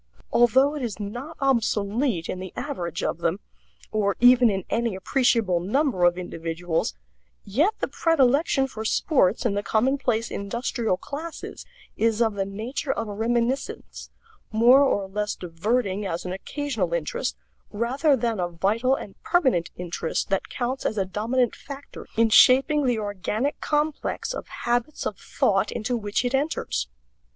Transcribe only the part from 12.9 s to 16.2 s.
of a reminiscence, more or less diverting